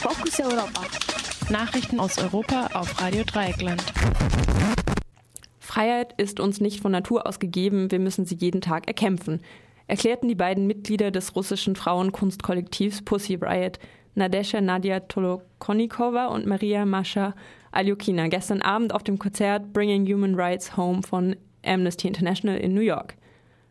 Fokus 0.00 0.40
Europa. 0.40 0.80
Nachrichten 1.50 2.00
aus 2.00 2.16
Europa 2.16 2.70
auf 2.72 3.02
Radio 3.02 3.22
Dreieckland. 3.22 3.84
Freiheit 5.58 6.14
ist 6.16 6.40
uns 6.40 6.58
nicht 6.58 6.80
von 6.80 6.92
Natur 6.92 7.26
aus 7.26 7.38
gegeben, 7.38 7.90
wir 7.90 7.98
müssen 7.98 8.24
sie 8.24 8.36
jeden 8.36 8.62
Tag 8.62 8.88
erkämpfen, 8.88 9.42
erklärten 9.88 10.26
die 10.26 10.34
beiden 10.34 10.66
Mitglieder 10.66 11.10
des 11.10 11.36
russischen 11.36 11.76
Frauenkunstkollektivs 11.76 13.02
Pussy 13.02 13.34
Riot, 13.34 13.78
Nadesha 14.14 14.62
Nadia 14.62 15.00
Tolokonikova 15.00 16.28
und 16.28 16.46
Maria 16.46 16.86
Mascha 16.86 17.34
Alyukina, 17.70 18.28
gestern 18.28 18.62
Abend 18.62 18.94
auf 18.94 19.02
dem 19.02 19.18
Konzert 19.18 19.74
Bringing 19.74 20.06
Human 20.06 20.34
Rights 20.34 20.78
Home 20.78 21.02
von 21.02 21.36
Amnesty 21.62 22.08
International 22.08 22.56
in 22.56 22.72
New 22.72 22.80
York. 22.80 23.16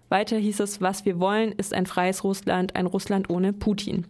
Weiter 0.09 0.37
hieß 0.37 0.59
es, 0.59 0.79
was 0.79 1.05
wir 1.05 1.19
wollen, 1.19 1.53
ist 1.53 1.73
ein 1.73 1.87
freies 1.87 2.23
Russland, 2.23 2.75
ein 2.75 2.85
Russland 2.85 3.31
ohne 3.31 3.51
Putin. 3.51 4.05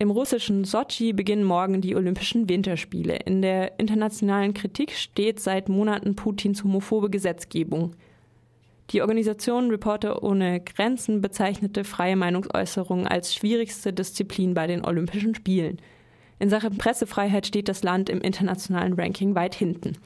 Im 0.00 0.12
russischen 0.12 0.64
Sochi 0.64 1.12
beginnen 1.12 1.42
morgen 1.42 1.80
die 1.80 1.96
Olympischen 1.96 2.48
Winterspiele. 2.48 3.16
In 3.24 3.42
der 3.42 3.80
internationalen 3.80 4.54
Kritik 4.54 4.92
steht 4.92 5.40
seit 5.40 5.68
Monaten 5.68 6.14
Putins 6.14 6.62
homophobe 6.62 7.10
Gesetzgebung. 7.10 7.96
Die 8.90 9.02
Organisation 9.02 9.70
Reporter 9.70 10.22
ohne 10.22 10.60
Grenzen 10.60 11.20
bezeichnete 11.20 11.82
freie 11.82 12.14
Meinungsäußerung 12.14 13.08
als 13.08 13.34
schwierigste 13.34 13.92
Disziplin 13.92 14.54
bei 14.54 14.68
den 14.68 14.84
Olympischen 14.84 15.34
Spielen. 15.34 15.78
In 16.38 16.48
Sachen 16.48 16.78
Pressefreiheit 16.78 17.48
steht 17.48 17.68
das 17.68 17.82
Land 17.82 18.08
im 18.08 18.20
internationalen 18.20 18.92
Ranking 18.92 19.34
weit 19.34 19.56
hinten. 19.56 19.98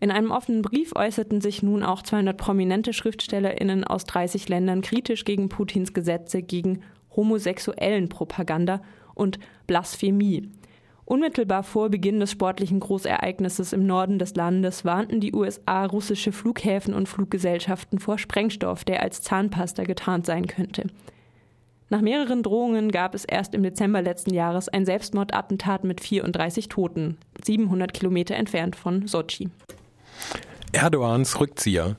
In 0.00 0.10
einem 0.10 0.30
offenen 0.30 0.62
Brief 0.62 0.92
äußerten 0.96 1.42
sich 1.42 1.62
nun 1.62 1.82
auch 1.82 2.00
200 2.00 2.38
prominente 2.38 2.94
Schriftstellerinnen 2.94 3.84
aus 3.84 4.06
30 4.06 4.48
Ländern 4.48 4.80
kritisch 4.80 5.26
gegen 5.26 5.50
Putins 5.50 5.92
Gesetze 5.92 6.40
gegen 6.40 6.80
homosexuellen 7.14 8.08
Propaganda 8.08 8.80
und 9.14 9.38
Blasphemie. 9.66 10.50
Unmittelbar 11.04 11.64
vor 11.64 11.88
Beginn 11.88 12.20
des 12.20 12.30
sportlichen 12.30 12.78
Großereignisses 12.78 13.72
im 13.72 13.84
Norden 13.84 14.20
des 14.20 14.36
Landes 14.36 14.84
warnten 14.84 15.20
die 15.20 15.34
USA 15.34 15.84
russische 15.84 16.30
Flughäfen 16.30 16.94
und 16.94 17.08
Fluggesellschaften 17.08 17.98
vor 17.98 18.16
Sprengstoff, 18.16 18.84
der 18.84 19.02
als 19.02 19.20
Zahnpasta 19.20 19.82
getarnt 19.82 20.24
sein 20.24 20.46
könnte. 20.46 20.86
Nach 21.88 22.00
mehreren 22.00 22.44
Drohungen 22.44 22.92
gab 22.92 23.16
es 23.16 23.24
erst 23.24 23.56
im 23.56 23.64
Dezember 23.64 24.00
letzten 24.00 24.32
Jahres 24.32 24.68
ein 24.68 24.86
Selbstmordattentat 24.86 25.82
mit 25.82 26.00
34 26.00 26.68
Toten, 26.68 27.18
700 27.44 27.92
Kilometer 27.92 28.36
entfernt 28.36 28.76
von 28.76 29.08
Sochi. 29.08 29.48
Erdogans 30.70 31.40
Rückzieher. 31.40 31.96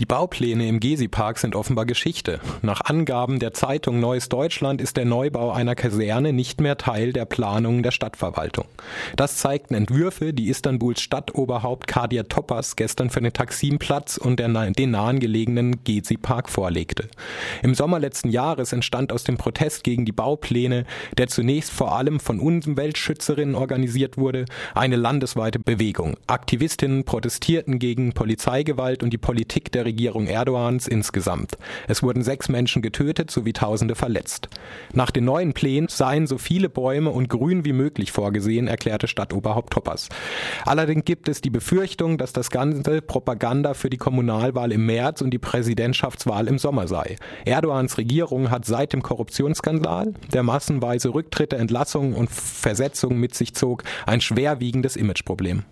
Die 0.00 0.06
Baupläne 0.06 0.66
im 0.68 0.80
Gezi-Park 0.80 1.38
sind 1.38 1.54
offenbar 1.54 1.84
Geschichte. 1.84 2.40
Nach 2.62 2.80
Angaben 2.80 3.38
der 3.38 3.52
Zeitung 3.52 4.00
Neues 4.00 4.30
Deutschland 4.30 4.80
ist 4.80 4.96
der 4.96 5.04
Neubau 5.04 5.52
einer 5.52 5.74
Kaserne 5.74 6.32
nicht 6.32 6.62
mehr 6.62 6.78
Teil 6.78 7.12
der 7.12 7.26
Planungen 7.26 7.82
der 7.82 7.90
Stadtverwaltung. 7.90 8.64
Das 9.16 9.36
zeigten 9.36 9.74
Entwürfe, 9.74 10.32
die 10.32 10.48
Istanbuls 10.48 11.02
Stadtoberhaupt 11.02 11.86
Kadir 11.86 12.26
Topaz 12.26 12.74
gestern 12.74 13.10
für 13.10 13.20
den 13.20 13.34
Taksimplatz 13.34 14.16
und 14.16 14.40
den 14.40 14.90
nahen 14.90 15.20
gelegenen 15.20 15.84
Gezi-Park 15.84 16.48
vorlegte. 16.48 17.08
Im 17.62 17.74
Sommer 17.74 17.98
letzten 17.98 18.30
Jahres 18.30 18.72
entstand 18.72 19.12
aus 19.12 19.24
dem 19.24 19.36
Protest 19.36 19.84
gegen 19.84 20.06
die 20.06 20.12
Baupläne, 20.12 20.86
der 21.18 21.28
zunächst 21.28 21.70
vor 21.70 21.94
allem 21.94 22.18
von 22.18 22.40
Umweltschützerinnen 22.40 23.54
organisiert 23.54 24.16
wurde, 24.16 24.46
eine 24.74 24.96
landesweite 24.96 25.58
Bewegung. 25.58 26.16
Aktivistinnen 26.26 27.04
protestierten 27.04 27.78
gegen 27.78 28.14
Polizeigewalt 28.14 29.02
und 29.02 29.10
die 29.10 29.18
Politik 29.18 29.70
der 29.70 29.81
der 29.82 29.86
Regierung 29.86 30.26
Erdogans 30.28 30.86
insgesamt. 30.86 31.58
Es 31.88 32.02
wurden 32.02 32.22
sechs 32.22 32.48
Menschen 32.48 32.82
getötet 32.82 33.30
sowie 33.30 33.52
Tausende 33.52 33.94
verletzt. 33.94 34.48
Nach 34.92 35.10
den 35.10 35.24
neuen 35.24 35.54
Plänen 35.54 35.88
seien 35.88 36.26
so 36.26 36.38
viele 36.38 36.68
Bäume 36.68 37.10
und 37.10 37.28
Grün 37.28 37.64
wie 37.64 37.72
möglich 37.72 38.12
vorgesehen, 38.12 38.68
erklärte 38.68 39.08
Stadtoberhaupt 39.08 39.72
Toppers. 39.72 40.08
Allerdings 40.64 41.04
gibt 41.04 41.28
es 41.28 41.40
die 41.40 41.50
Befürchtung, 41.50 42.16
dass 42.16 42.32
das 42.32 42.50
Ganze 42.50 43.02
Propaganda 43.02 43.74
für 43.74 43.90
die 43.90 43.96
Kommunalwahl 43.96 44.70
im 44.70 44.86
März 44.86 45.20
und 45.20 45.30
die 45.30 45.38
Präsidentschaftswahl 45.38 46.46
im 46.46 46.58
Sommer 46.58 46.86
sei. 46.86 47.16
Erdogans 47.44 47.98
Regierung 47.98 48.50
hat 48.50 48.64
seit 48.64 48.92
dem 48.92 49.02
Korruptionsskandal, 49.02 50.14
der 50.32 50.42
massenweise 50.44 51.12
Rücktritte, 51.12 51.56
Entlassungen 51.56 52.14
und 52.14 52.30
Versetzungen 52.30 53.18
mit 53.18 53.34
sich 53.34 53.54
zog, 53.54 53.82
ein 54.06 54.20
schwerwiegendes 54.20 54.96
Imageproblem. 54.96 55.64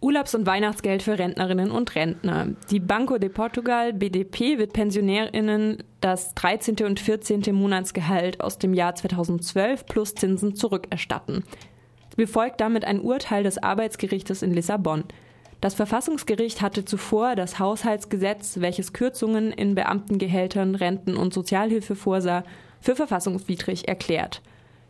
Urlaubs- 0.00 0.34
und 0.34 0.46
Weihnachtsgeld 0.46 1.02
für 1.02 1.18
Rentnerinnen 1.18 1.70
und 1.70 1.94
Rentner. 1.94 2.48
Die 2.70 2.80
Banco 2.80 3.18
de 3.18 3.30
Portugal, 3.30 3.92
BDP, 3.92 4.58
wird 4.58 4.72
PensionärInnen 4.72 5.82
das 6.00 6.34
13. 6.34 6.84
und 6.84 7.00
14. 7.00 7.54
Monatsgehalt 7.54 8.40
aus 8.40 8.58
dem 8.58 8.74
Jahr 8.74 8.94
2012 8.94 9.86
plus 9.86 10.14
Zinsen 10.14 10.54
zurückerstatten. 10.54 11.44
Befolgt 12.16 12.60
damit 12.60 12.84
ein 12.84 13.00
Urteil 13.00 13.42
des 13.42 13.62
Arbeitsgerichtes 13.62 14.42
in 14.42 14.52
Lissabon. 14.52 15.04
Das 15.60 15.74
Verfassungsgericht 15.74 16.60
hatte 16.60 16.84
zuvor 16.84 17.36
das 17.36 17.58
Haushaltsgesetz, 17.58 18.60
welches 18.60 18.92
Kürzungen 18.92 19.50
in 19.50 19.74
Beamtengehältern, 19.74 20.74
Renten 20.74 21.16
und 21.16 21.32
Sozialhilfe 21.32 21.96
vorsah, 21.96 22.44
für 22.80 22.94
verfassungswidrig 22.94 23.88
erklärt. 23.88 24.42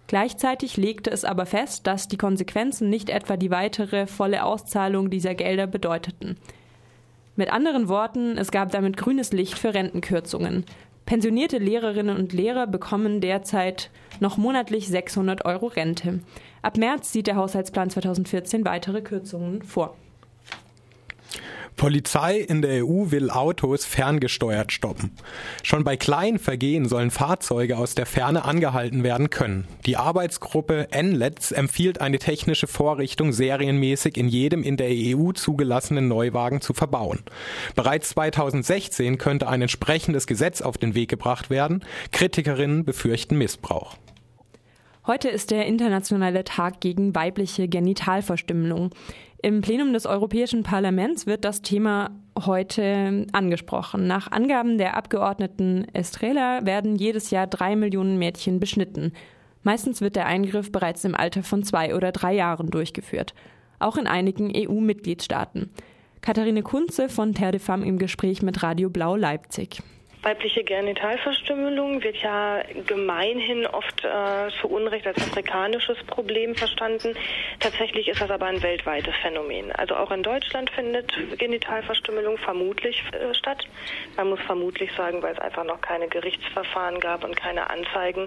Gleichzeitig 0.06 0.76
legte 0.76 1.10
es 1.10 1.24
aber 1.24 1.46
fest, 1.46 1.86
dass 1.86 2.08
die 2.08 2.18
Konsequenzen 2.18 2.90
nicht 2.90 3.08
etwa 3.08 3.36
die 3.36 3.50
weitere 3.50 4.06
volle 4.06 4.44
Auszahlung 4.44 5.10
dieser 5.10 5.34
Gelder 5.34 5.66
bedeuteten. 5.66 6.36
Mit 7.36 7.52
anderen 7.52 7.88
Worten, 7.88 8.38
es 8.38 8.50
gab 8.50 8.70
damit 8.70 8.96
grünes 8.96 9.32
Licht 9.32 9.58
für 9.58 9.74
Rentenkürzungen. 9.74 10.64
Pensionierte 11.06 11.58
Lehrerinnen 11.58 12.16
und 12.16 12.32
Lehrer 12.32 12.66
bekommen 12.66 13.20
derzeit 13.20 13.90
noch 14.20 14.36
monatlich 14.36 14.88
600 14.88 15.44
Euro 15.44 15.66
Rente. 15.66 16.20
Ab 16.62 16.78
März 16.78 17.12
sieht 17.12 17.26
der 17.26 17.36
Haushaltsplan 17.36 17.90
2014 17.90 18.64
weitere 18.64 19.02
Kürzungen 19.02 19.62
vor. 19.62 19.96
Polizei 21.76 22.38
in 22.38 22.62
der 22.62 22.84
EU 22.84 23.10
will 23.10 23.30
Autos 23.30 23.84
ferngesteuert 23.84 24.72
stoppen. 24.72 25.12
Schon 25.62 25.84
bei 25.84 25.96
kleinen 25.96 26.38
Vergehen 26.38 26.88
sollen 26.88 27.10
Fahrzeuge 27.10 27.76
aus 27.76 27.94
der 27.94 28.06
Ferne 28.06 28.44
angehalten 28.44 29.02
werden 29.02 29.30
können. 29.30 29.66
Die 29.84 29.96
Arbeitsgruppe 29.96 30.88
NLETS 30.94 31.52
empfiehlt 31.52 32.00
eine 32.00 32.18
technische 32.18 32.66
Vorrichtung 32.66 33.32
serienmäßig 33.32 34.16
in 34.16 34.28
jedem 34.28 34.62
in 34.62 34.76
der 34.76 34.90
EU 34.90 35.32
zugelassenen 35.32 36.08
Neuwagen 36.08 36.60
zu 36.60 36.74
verbauen. 36.74 37.20
Bereits 37.74 38.10
2016 38.10 39.18
könnte 39.18 39.48
ein 39.48 39.62
entsprechendes 39.62 40.26
Gesetz 40.26 40.62
auf 40.62 40.78
den 40.78 40.94
Weg 40.94 41.10
gebracht 41.10 41.50
werden. 41.50 41.84
Kritikerinnen 42.12 42.84
befürchten 42.84 43.36
Missbrauch. 43.36 43.96
Heute 45.06 45.28
ist 45.28 45.50
der 45.50 45.66
internationale 45.66 46.44
Tag 46.44 46.80
gegen 46.80 47.14
weibliche 47.14 47.68
Genitalverstümmelung. 47.68 48.88
Im 49.42 49.60
Plenum 49.60 49.92
des 49.92 50.06
Europäischen 50.06 50.62
Parlaments 50.62 51.26
wird 51.26 51.44
das 51.44 51.60
Thema 51.60 52.10
heute 52.42 53.26
angesprochen. 53.32 54.06
Nach 54.06 54.32
Angaben 54.32 54.78
der 54.78 54.96
Abgeordneten 54.96 55.84
Estrela 55.92 56.64
werden 56.64 56.96
jedes 56.96 57.30
Jahr 57.30 57.46
drei 57.46 57.76
Millionen 57.76 58.18
Mädchen 58.18 58.60
beschnitten. 58.60 59.12
Meistens 59.62 60.00
wird 60.00 60.16
der 60.16 60.24
Eingriff 60.24 60.72
bereits 60.72 61.04
im 61.04 61.14
Alter 61.14 61.42
von 61.42 61.64
zwei 61.64 61.94
oder 61.94 62.10
drei 62.10 62.32
Jahren 62.32 62.70
durchgeführt. 62.70 63.34
Auch 63.78 63.98
in 63.98 64.06
einigen 64.06 64.52
EU-Mitgliedstaaten. 64.56 65.68
Katharine 66.22 66.62
Kunze 66.62 67.10
von 67.10 67.34
Terre 67.34 67.52
de 67.52 67.60
Femme 67.60 67.84
im 67.84 67.98
Gespräch 67.98 68.40
mit 68.40 68.62
Radio 68.62 68.88
Blau 68.88 69.16
Leipzig. 69.16 69.82
Weibliche 70.24 70.64
Genitalverstümmelung 70.64 72.02
wird 72.02 72.16
ja 72.16 72.62
gemeinhin 72.86 73.66
oft 73.66 74.06
äh, 74.06 74.48
zu 74.58 74.68
Unrecht 74.68 75.06
als 75.06 75.18
afrikanisches 75.18 76.02
Problem 76.06 76.54
verstanden. 76.54 77.14
Tatsächlich 77.60 78.08
ist 78.08 78.22
das 78.22 78.30
aber 78.30 78.46
ein 78.46 78.62
weltweites 78.62 79.14
Phänomen. 79.20 79.70
Also 79.72 79.96
auch 79.96 80.10
in 80.10 80.22
Deutschland 80.22 80.70
findet 80.70 81.12
Genitalverstümmelung 81.38 82.38
vermutlich 82.38 83.02
äh, 83.12 83.34
statt. 83.34 83.68
Man 84.16 84.30
muss 84.30 84.40
vermutlich 84.46 84.90
sagen, 84.96 85.22
weil 85.22 85.34
es 85.34 85.38
einfach 85.40 85.64
noch 85.64 85.82
keine 85.82 86.08
Gerichtsverfahren 86.08 87.00
gab 87.00 87.22
und 87.22 87.36
keine 87.36 87.68
Anzeigen. 87.68 88.26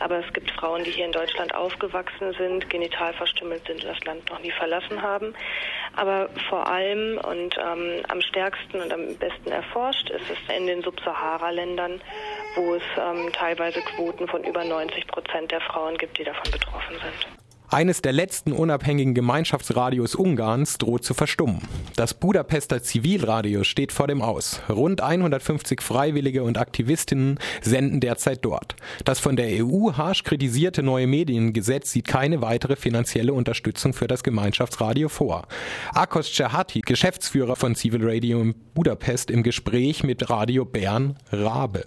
Aber 0.00 0.18
es 0.18 0.30
gibt 0.34 0.50
Frauen, 0.50 0.84
die 0.84 0.90
hier 0.90 1.06
in 1.06 1.12
Deutschland 1.12 1.54
aufgewachsen 1.54 2.34
sind, 2.34 2.68
genital 2.68 3.14
verstümmelt 3.14 3.66
sind, 3.66 3.82
das 3.84 4.04
Land 4.04 4.28
noch 4.28 4.40
nie 4.40 4.52
verlassen 4.52 5.00
haben. 5.00 5.32
Aber 5.96 6.28
vor 6.50 6.66
allem 6.66 7.16
und 7.16 7.56
ähm, 7.56 8.02
am 8.08 8.20
stärksten 8.20 8.82
und 8.82 8.92
am 8.92 9.16
besten 9.16 9.50
erforscht 9.50 10.10
ist 10.10 10.30
es 10.30 10.54
in 10.54 10.66
den 10.66 10.82
Subsahara 10.82 11.37
Sahara-Ländern, 11.38 12.00
wo 12.54 12.74
es 12.74 12.82
ähm, 12.98 13.32
teilweise 13.32 13.80
Quoten 13.80 14.26
von 14.28 14.44
über 14.44 14.64
90 14.64 15.06
Prozent 15.06 15.50
der 15.50 15.60
Frauen 15.60 15.96
gibt, 15.96 16.18
die 16.18 16.24
davon 16.24 16.50
betroffen 16.50 16.96
sind. 16.96 17.47
Eines 17.70 18.00
der 18.00 18.14
letzten 18.14 18.52
unabhängigen 18.52 19.12
Gemeinschaftsradios 19.12 20.14
Ungarns 20.14 20.78
droht 20.78 21.04
zu 21.04 21.12
verstummen. 21.12 21.60
Das 21.96 22.14
Budapester 22.14 22.82
Zivilradio 22.82 23.62
steht 23.62 23.92
vor 23.92 24.06
dem 24.06 24.22
Aus. 24.22 24.62
Rund 24.70 25.02
150 25.02 25.82
Freiwillige 25.82 26.44
und 26.44 26.56
Aktivistinnen 26.56 27.38
senden 27.60 28.00
derzeit 28.00 28.42
dort. 28.42 28.74
Das 29.04 29.20
von 29.20 29.36
der 29.36 29.62
EU 29.62 29.92
harsch 29.92 30.24
kritisierte 30.24 30.82
neue 30.82 31.06
Mediengesetz 31.06 31.92
sieht 31.92 32.08
keine 32.08 32.40
weitere 32.40 32.74
finanzielle 32.74 33.34
Unterstützung 33.34 33.92
für 33.92 34.06
das 34.06 34.22
Gemeinschaftsradio 34.22 35.10
vor. 35.10 35.46
Akos 35.92 36.32
Cehati, 36.34 36.80
Geschäftsführer 36.80 37.54
von 37.54 37.74
Civil 37.74 38.00
Radio 38.02 38.40
in 38.40 38.54
Budapest, 38.72 39.30
im 39.30 39.42
Gespräch 39.42 40.02
mit 40.04 40.30
Radio 40.30 40.64
Bern 40.64 41.18
Rabe. 41.30 41.84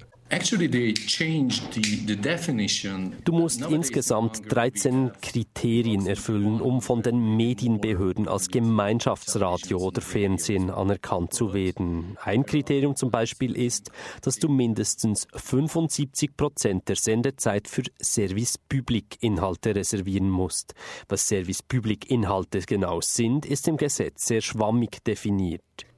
Du 3.26 3.34
musst 3.34 3.62
insgesamt 3.64 4.44
13 4.48 5.12
Kriterien 5.22 6.08
erfüllen, 6.08 6.62
um 6.62 6.82
von 6.82 7.02
den 7.02 7.36
Medienbehörden 7.36 8.30
als 8.30 8.48
Gemeinschaftsradio 8.48 9.80
oder 9.80 10.00
Fernsehen 10.00 10.70
anerkannt 10.70 11.34
zu 11.34 11.54
werden. 11.54 12.18
Ein 12.24 12.46
Kriterium 12.46 12.96
zum 12.96 13.12
Beispiel 13.12 13.58
ist, 13.58 13.92
dass 14.22 14.38
du 14.38 14.48
mindestens 14.48 15.28
75 15.36 16.38
Prozent 16.38 16.88
der 16.88 16.96
Sendezeit 16.96 17.68
für 17.68 17.84
Service 18.02 18.58
Public 18.58 19.18
Inhalte 19.20 19.76
reservieren 19.76 20.30
musst. 20.30 20.76
Was 21.10 21.28
Service 21.28 21.62
Public 21.62 22.10
Inhalte 22.10 22.62
genau 22.62 23.02
sind, 23.02 23.46
ist 23.46 23.68
im 23.68 23.76
Gesetz 23.76 24.28
sehr 24.28 24.40
schwammig 24.40 25.04
definiert. 25.04 25.62